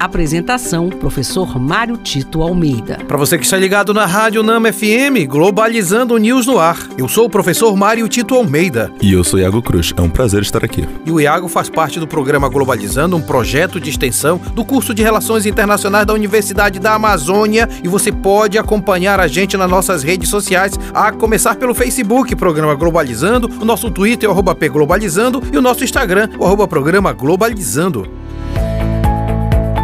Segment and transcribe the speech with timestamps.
[0.00, 2.98] Apresentação: Professor Mário Tito Almeida.
[3.06, 6.78] Para você que está ligado na Rádio Nama FM, Globalizando News no ar.
[6.96, 8.90] Eu sou o professor Mário Tito Almeida.
[9.02, 9.92] E eu sou Iago Cruz.
[9.94, 10.88] É um prazer estar aqui.
[11.04, 15.02] E o Iago faz parte do programa Globalizando, um projeto de extensão do curso de
[15.02, 17.68] Relações Internacionais da Universidade da Amazônia.
[17.84, 22.74] E você pode acompanhar a gente nas nossas redes sociais, a começar pelo Facebook, Programa
[22.74, 28.19] Globalizando, o nosso Twitter, o P Globalizando, e o nosso Instagram, o arroba Programa Globalizando.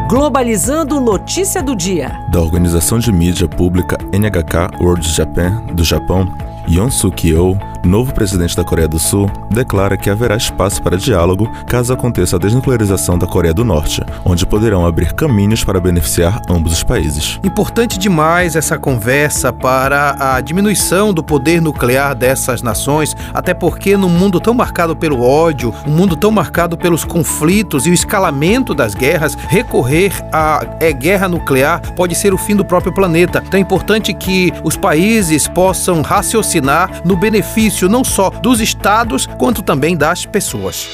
[0.08, 2.24] Globalizando Notícia do Dia.
[2.28, 6.32] Da organização de mídia pública NHK World Japan do Japão,
[6.68, 11.92] Yoon Suk-yeol novo presidente da Coreia do Sul declara que haverá espaço para diálogo caso
[11.92, 16.82] aconteça a desnuclearização da Coreia do Norte, onde poderão abrir caminhos para beneficiar ambos os
[16.82, 17.38] países.
[17.44, 24.08] Importante demais essa conversa para a diminuição do poder nuclear dessas nações, até porque num
[24.08, 28.94] mundo tão marcado pelo ódio, um mundo tão marcado pelos conflitos e o escalamento das
[28.94, 33.42] guerras, recorrer à é, guerra nuclear pode ser o fim do próprio planeta.
[33.46, 39.26] Então é importante que os países possam raciocinar no benefício benefício não só dos estados,
[39.38, 40.88] quanto também das pessoas.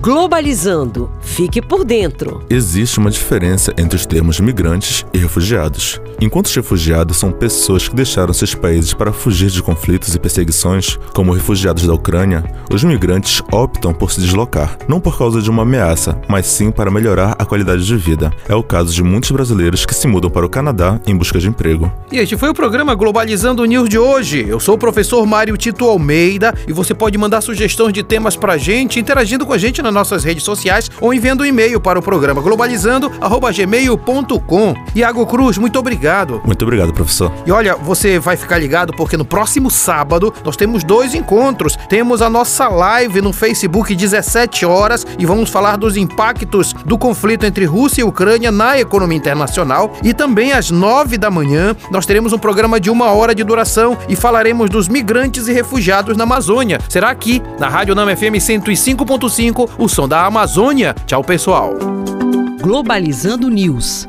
[0.00, 1.10] Globalizando.
[1.20, 2.44] Fique por dentro.
[2.48, 6.00] Existe uma diferença entre os termos migrantes e refugiados.
[6.24, 10.98] Enquanto os refugiados são pessoas que deixaram seus países para fugir de conflitos e perseguições,
[11.14, 15.64] como refugiados da Ucrânia, os migrantes optam por se deslocar, não por causa de uma
[15.64, 18.32] ameaça, mas sim para melhorar a qualidade de vida.
[18.48, 21.46] É o caso de muitos brasileiros que se mudam para o Canadá em busca de
[21.46, 21.92] emprego.
[22.10, 24.46] E este foi o programa Globalizando o News de hoje.
[24.48, 28.56] Eu sou o professor Mário Tito Almeida e você pode mandar sugestões de temas pra
[28.56, 32.02] gente interagindo com a gente na nossas redes sociais ou enviando um e-mail para o
[32.02, 34.74] programa globalizando@gmail.com.
[34.94, 35.78] Iago Cruz, muito
[36.14, 36.40] obrigado.
[36.44, 37.32] Muito obrigado, professor.
[37.44, 41.76] E olha, você vai ficar ligado porque no próximo sábado nós temos dois encontros.
[41.88, 47.44] Temos a nossa live no Facebook 17 horas e vamos falar dos impactos do conflito
[47.44, 52.32] entre Rússia e Ucrânia na economia internacional e também às 9 da manhã nós teremos
[52.32, 56.78] um programa de uma hora de duração e falaremos dos migrantes e refugiados na Amazônia.
[56.88, 60.94] Será aqui na Rádio Nama FM 105.5, o som da Amazônia.
[61.06, 61.74] Tchau, pessoal.
[62.60, 64.08] Globalizando News,